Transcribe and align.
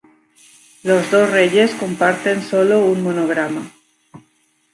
Los 0.81 1.11
dos 1.11 1.29
reyes 1.29 1.75
comparten 1.75 2.41
sólo 2.41 2.83
un 2.83 3.03
monograma. 3.03 3.69